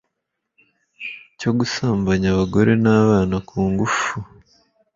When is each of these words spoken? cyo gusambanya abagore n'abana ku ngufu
cyo 1.39 1.49
gusambanya 1.59 2.27
abagore 2.31 2.71
n'abana 2.83 3.35
ku 3.47 3.57
ngufu 3.71 4.13